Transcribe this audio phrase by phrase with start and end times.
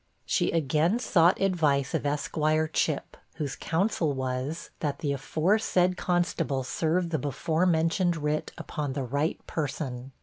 [0.25, 7.11] She again sought advice of Esquire Chip, whose counsel was, that the aforesaid constable serve
[7.11, 10.11] the before mentioned writ upon the right person.